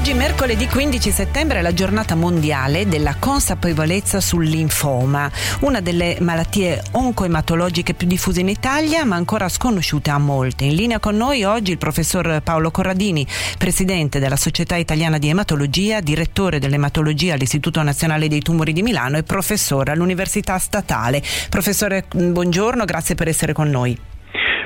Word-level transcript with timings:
Oggi 0.00 0.14
mercoledì 0.14 0.66
15 0.66 1.10
settembre 1.10 1.58
è 1.58 1.60
la 1.60 1.74
giornata 1.74 2.14
mondiale 2.14 2.88
della 2.88 3.16
consapevolezza 3.20 4.18
sul 4.18 4.46
linfoma, 4.46 5.30
una 5.60 5.82
delle 5.82 6.16
malattie 6.20 6.80
oncoematologiche 6.92 7.92
più 7.92 8.06
diffuse 8.06 8.40
in 8.40 8.48
Italia 8.48 9.04
ma 9.04 9.16
ancora 9.16 9.50
sconosciute 9.50 10.08
a 10.08 10.16
molti. 10.16 10.68
In 10.68 10.74
linea 10.74 11.00
con 11.00 11.16
noi 11.16 11.44
oggi 11.44 11.72
il 11.72 11.76
professor 11.76 12.40
Paolo 12.42 12.70
Corradini, 12.70 13.26
presidente 13.58 14.18
della 14.18 14.36
Società 14.36 14.76
Italiana 14.76 15.18
di 15.18 15.28
Ematologia, 15.28 16.00
direttore 16.00 16.58
dell'ematologia 16.58 17.34
all'Istituto 17.34 17.82
Nazionale 17.82 18.26
dei 18.26 18.40
Tumori 18.40 18.72
di 18.72 18.80
Milano 18.80 19.18
e 19.18 19.22
professore 19.22 19.92
all'Università 19.92 20.56
Statale. 20.56 21.20
Professore, 21.50 22.06
buongiorno, 22.10 22.86
grazie 22.86 23.14
per 23.14 23.28
essere 23.28 23.52
con 23.52 23.68
noi. 23.68 23.98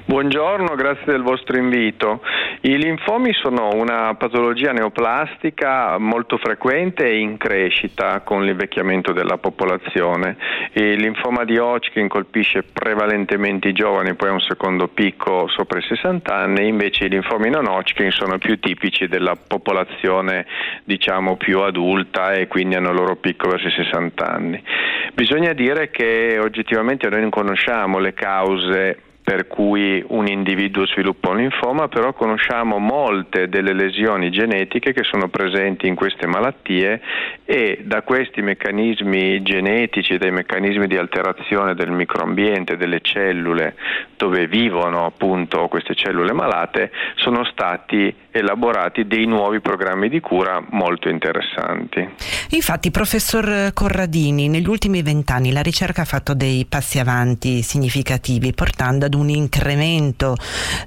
Buongiorno, 0.07 0.75
grazie 0.75 1.07
del 1.07 1.23
vostro 1.23 1.57
invito. 1.57 2.21
I 2.67 2.79
linfomi 2.79 3.35
sono 3.35 3.75
una 3.75 4.15
patologia 4.15 4.73
neoplastica 4.73 5.99
molto 5.99 6.39
frequente 6.39 7.05
e 7.05 7.19
in 7.19 7.37
crescita 7.37 8.21
con 8.21 8.43
l'invecchiamento 8.43 9.13
della 9.13 9.37
popolazione. 9.37 10.39
Il 10.73 10.99
linfoma 10.99 11.45
di 11.45 11.59
Hodgkin 11.59 12.09
colpisce 12.09 12.63
prevalentemente 12.63 13.69
i 13.69 13.75
giovani, 13.75 14.15
poi 14.15 14.31
ha 14.31 14.33
un 14.33 14.41
secondo 14.41 14.89
picco 14.89 15.47
sopra 15.49 15.79
i 15.79 15.83
60 15.83 16.35
anni, 16.35 16.67
invece 16.67 17.05
i 17.05 17.11
linfomi 17.11 17.51
non 17.51 17.67
Hodgkin 17.67 18.11
sono 18.11 18.39
più 18.39 18.59
tipici 18.59 19.09
della 19.09 19.37
popolazione 19.37 20.47
diciamo 20.85 21.37
più 21.37 21.61
adulta 21.61 22.33
e 22.33 22.49
quindi 22.49 22.77
hanno 22.77 22.93
il 22.93 22.97
loro 22.97 23.17
picco 23.17 23.51
verso 23.51 23.67
i 23.67 23.73
60 23.73 24.27
anni. 24.27 24.65
Bisogna 25.13 25.53
dire 25.53 25.91
che 25.91 26.39
oggettivamente 26.41 27.11
noi 27.11 27.21
non 27.21 27.31
conosciamo 27.31 27.99
le 27.99 28.15
cause 28.15 29.13
per 29.25 29.47
cui 29.47 30.05
un 30.09 30.27
individuo 30.27 30.87
sviluppa 30.87 31.31
un 31.31 31.39
linfoma, 31.39 31.89
però 31.89 32.13
conosciamo 32.13 32.79
molte 32.79 33.49
delle 33.49 33.73
lesioni 33.73 34.31
genetiche 34.31 34.93
che 34.93 35.03
sono 35.03 35.29
presenti 35.29 35.87
in 35.87 35.95
queste 35.95 36.27
malattie 36.27 37.01
e 37.47 37.81
da 37.85 38.03
questi 38.03 38.43
meccanismi 38.43 39.41
genetici, 39.43 40.19
dai 40.19 40.31
meccanismi 40.31 40.87
di 40.87 40.99
alterazione 40.99 41.75
del 41.75 41.91
microambiente, 41.91 42.77
delle 42.77 43.01
cellule 43.01 43.77
dove 44.17 44.47
vivono 44.47 45.07
appunto 45.07 45.69
queste 45.69 45.95
cellule 45.95 46.33
malate, 46.33 46.91
sono 47.17 47.45
stati 47.45 48.15
elaborati 48.31 49.07
dei 49.07 49.27
nuovi 49.27 49.61
programmi 49.61 50.09
di 50.09 50.21
cura 50.21 50.63
molto 50.71 51.09
interessanti. 51.09 52.09
Infatti, 52.51 52.91
professor 52.91 53.73
Corradini, 53.73 54.49
negli 54.49 54.69
ultimi 54.69 55.03
vent'anni 55.03 55.53
la 55.53 55.63
ricerca 55.63 56.03
ha 56.03 56.07
fatto 56.07 56.35
dei 56.35 56.67
passi 56.69 56.99
avanti 56.99 57.63
significativi, 57.63 58.53
portando 58.53 59.07
ad 59.07 59.14
un 59.15 59.31
incremento 59.31 60.37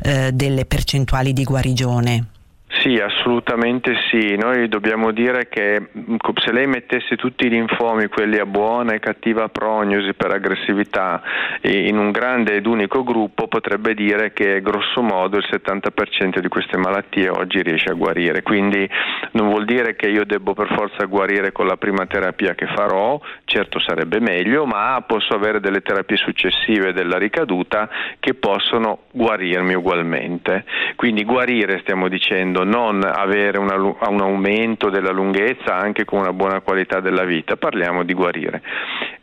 eh, 0.01 0.31
delle 0.33 0.65
percentuali 0.65 1.33
di 1.33 1.43
guarigione. 1.43 2.25
Sì, 2.87 2.99
assolutamente 2.99 3.95
sì. 4.09 4.37
Noi 4.37 4.69
dobbiamo 4.69 5.11
dire 5.11 5.49
che 5.49 5.89
mm, 5.97 6.15
se 6.35 6.53
lei 6.53 6.67
mettesse 6.67 7.17
tutti 7.17 7.45
i 7.45 7.49
linfomi, 7.49 8.07
quelli 8.07 8.37
a 8.37 8.45
buona 8.45 8.93
e 8.93 8.99
cattiva 8.99 9.49
prognosi 9.49 10.13
per 10.13 10.31
aggressività, 10.31 11.21
in 11.63 11.97
un 11.97 12.11
grande 12.11 12.55
ed 12.55 12.65
unico 12.65 13.03
gruppo, 13.03 13.49
potrebbe 13.49 13.93
dire 13.93 14.31
che 14.31 14.61
grosso 14.61 15.01
modo 15.01 15.35
il 15.35 15.45
70% 15.51 16.39
di 16.39 16.47
queste 16.47 16.77
malattie 16.77 17.27
oggi 17.27 17.61
riesce 17.61 17.89
a 17.89 17.93
guarire. 17.93 18.41
Quindi 18.41 18.89
non 19.31 19.49
vuol 19.49 19.65
dire 19.65 19.97
che 19.97 20.07
io 20.07 20.23
debbo 20.23 20.53
per 20.53 20.73
forza 20.73 21.03
guarire 21.07 21.51
con 21.51 21.67
la 21.67 21.75
prima 21.75 22.05
terapia 22.05 22.55
che 22.55 22.67
farò, 22.67 23.19
certo 23.43 23.79
sarebbe 23.79 24.21
meglio, 24.21 24.65
ma 24.65 25.03
posso 25.05 25.33
avere 25.33 25.59
delle 25.59 25.81
terapie 25.81 26.15
successive 26.15 26.93
della 26.93 27.17
ricaduta 27.17 27.89
che 28.21 28.33
possono 28.33 28.99
guarirmi 29.11 29.73
ugualmente. 29.73 30.63
Quindi 30.95 31.25
guarire, 31.25 31.79
stiamo 31.79 32.07
dicendo, 32.07 32.63
non 32.63 32.75
avere 32.85 33.57
una, 33.57 33.75
un 33.75 34.21
aumento 34.21 34.89
della 34.89 35.11
lunghezza 35.11 35.75
anche 35.75 36.05
con 36.05 36.19
una 36.19 36.33
buona 36.33 36.61
qualità 36.61 36.99
della 36.99 37.23
vita, 37.23 37.55
parliamo 37.55 38.03
di 38.03 38.13
guarire. 38.13 38.61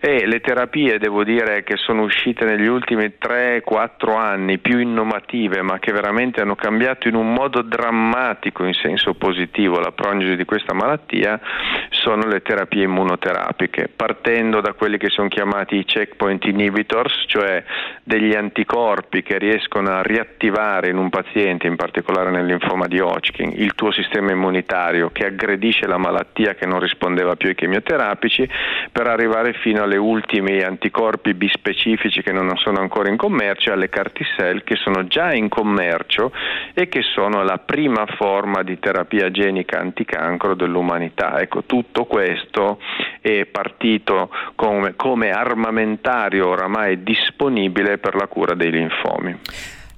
E 0.07 0.27
le 0.27 0.41
terapie, 0.41 0.99
devo 0.99 1.25
dire, 1.25 1.65
che 1.65 1.79
sono 1.79 2.03
uscite 2.03 2.45
negli 2.45 2.67
ultimi 2.67 3.15
3-4 3.19 4.15
anni, 4.15 4.59
più 4.59 4.79
innovative, 4.79 5.63
ma 5.63 5.79
che 5.79 5.93
veramente 5.93 6.43
hanno 6.43 6.57
cambiato 6.57 7.09
in 7.09 7.15
un 7.15 7.33
modo 7.33 7.63
drammatico 7.63 8.67
in 8.67 8.75
senso 8.75 9.15
positivo 9.15 9.81
la 9.81 9.93
prognosi 9.93 10.37
di 10.37 10.45
questa 10.45 10.75
malattia, 10.75 11.41
sono 11.89 12.27
le 12.27 12.43
terapie 12.43 12.83
immunoterapiche, 12.85 13.89
partendo 13.97 14.61
da 14.61 14.75
quelli 14.75 14.99
che 14.99 15.09
sono 15.09 15.29
chiamati 15.29 15.77
i 15.77 15.87
checkpoint 15.87 16.45
inhibitors, 16.45 17.25
cioè 17.27 17.65
degli 18.03 18.35
anticorpi 18.35 19.23
che 19.23 19.39
riescono 19.39 19.89
a 19.89 20.03
riattivare 20.03 20.91
in 20.91 20.99
un 20.99 21.09
paziente, 21.09 21.67
in 21.67 21.77
particolare 21.77 22.31
nel 22.31 22.45
linfoma 22.45 22.89
di 22.89 23.01
Hodgkin, 23.01 23.55
il 23.55 23.75
tuo 23.75 23.91
sistema 23.91 24.33
immunitario 24.33 25.09
che 25.13 25.25
aggredisce 25.25 25.87
la 25.87 25.97
malattia 25.97 26.53
che 26.53 26.67
non 26.67 26.79
rispondeva 26.79 27.37
più 27.37 27.49
ai 27.49 27.55
chemioterapici, 27.55 28.47
per 28.93 29.07
arrivare 29.07 29.55
fino 29.55 29.83
alle 29.83 29.93
ultime 29.97 30.63
anticorpi 30.63 31.35
bispecifici 31.35 32.23
che 32.23 32.33
non 32.33 32.51
sono 32.57 32.81
ancora 32.81 33.09
in 33.09 33.17
commercio, 33.17 33.73
alle 33.73 33.89
carticell 33.89 34.63
che 34.65 34.77
sono 34.77 35.07
già 35.07 35.33
in 35.33 35.49
commercio 35.49 36.33
e 36.73 36.89
che 36.89 37.03
sono 37.03 37.43
la 37.43 37.59
prima 37.59 38.07
forma 38.17 38.63
di 38.63 38.79
terapia 38.79 39.31
genica 39.31 39.79
anticancro 39.79 40.55
dell'umanità. 40.55 41.41
Ecco, 41.41 41.65
tutto 41.65 42.05
questo 42.05 42.79
è 43.21 43.45
partito 43.47 44.31
come, 44.55 44.95
come 44.97 45.31
armamentario 45.31 46.49
oramai 46.49 47.03
disponibile 47.03 47.99
per 47.99 48.15
la 48.15 48.27
cura 48.27 48.55
dei 48.55 48.71
linfomi. 48.71 49.39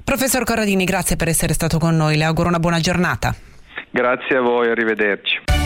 Professor 0.05 0.45
Corradini, 0.45 0.85
grazie 0.85 1.17
per 1.17 1.29
essere 1.29 1.53
stato 1.53 1.79
con 1.79 1.97
noi, 1.97 2.17
le 2.17 2.25
auguro 2.25 2.49
una 2.49 2.61
buona 2.61 2.79
giornata. 2.79 3.35
Grazie 3.91 4.37
a 4.37 4.41
voi, 4.41 4.71
arrivederci. 4.71 5.66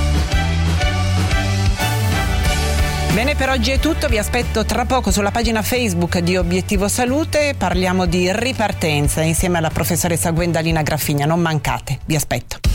Bene, 3.21 3.35
per 3.35 3.51
oggi 3.51 3.71
è 3.71 3.79
tutto, 3.79 4.09
vi 4.09 4.17
aspetto 4.17 4.65
tra 4.65 4.87
poco 4.87 5.11
sulla 5.11 5.31
pagina 5.31 5.61
Facebook 5.61 6.21
di 6.21 6.39
Obiettivo 6.39 6.89
Salute, 6.89 7.55
parliamo 7.55 8.07
di 8.07 8.33
ripartenza 8.33 9.21
insieme 9.21 9.59
alla 9.59 9.69
professoressa 9.69 10.31
Gwendalina 10.31 10.81
Graffigna, 10.81 11.27
non 11.27 11.39
mancate, 11.39 11.99
vi 12.07 12.17
aspetto. 12.17 12.70